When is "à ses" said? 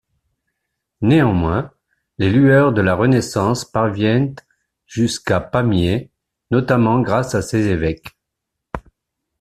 7.35-7.67